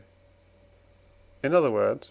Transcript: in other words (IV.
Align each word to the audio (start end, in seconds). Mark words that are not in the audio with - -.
in 1.43 1.53
other 1.53 1.71
words 1.71 1.95
(IV. 1.97 1.99